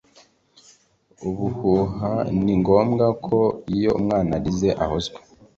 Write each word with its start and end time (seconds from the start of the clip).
ubuhuha 1.27 2.11
ni 2.43 2.53
ngombwa 2.61 3.05
ko 3.25 3.39
iyo 3.75 3.89
umwana 3.99 4.31
arize 4.37 4.69
ahozwa. 4.83 5.19